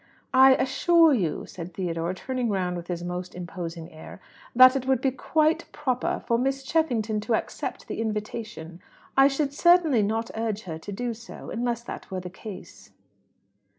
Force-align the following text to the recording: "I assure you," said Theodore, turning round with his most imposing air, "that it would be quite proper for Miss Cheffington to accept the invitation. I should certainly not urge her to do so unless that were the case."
"I 0.33 0.55
assure 0.55 1.13
you," 1.13 1.45
said 1.45 1.75
Theodore, 1.75 2.15
turning 2.15 2.49
round 2.49 2.75
with 2.75 2.87
his 2.87 3.03
most 3.03 3.35
imposing 3.35 3.91
air, 3.91 4.19
"that 4.55 4.75
it 4.75 4.87
would 4.87 4.99
be 4.99 5.11
quite 5.11 5.71
proper 5.71 6.23
for 6.25 6.39
Miss 6.39 6.63
Cheffington 6.63 7.19
to 7.21 7.35
accept 7.35 7.87
the 7.87 8.01
invitation. 8.01 8.81
I 9.15 9.27
should 9.27 9.53
certainly 9.53 10.01
not 10.01 10.31
urge 10.33 10.61
her 10.63 10.79
to 10.79 10.91
do 10.91 11.13
so 11.13 11.51
unless 11.51 11.83
that 11.83 12.09
were 12.09 12.19
the 12.19 12.31
case." 12.31 12.89